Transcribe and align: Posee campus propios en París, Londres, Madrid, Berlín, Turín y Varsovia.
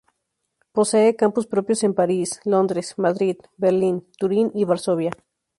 Posee 0.71 1.15
campus 1.15 1.45
propios 1.45 1.83
en 1.83 1.93
París, 1.93 2.41
Londres, 2.43 2.95
Madrid, 2.97 3.37
Berlín, 3.55 4.07
Turín 4.17 4.49
y 4.55 4.65
Varsovia. 4.65 5.11